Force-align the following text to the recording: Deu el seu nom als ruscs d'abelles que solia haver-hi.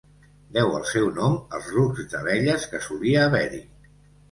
Deu 0.53 0.71
el 0.77 0.87
seu 0.91 1.11
nom 1.17 1.35
als 1.59 1.69
ruscs 1.75 2.09
d'abelles 2.15 2.67
que 2.73 2.83
solia 2.89 3.23
haver-hi. 3.31 3.65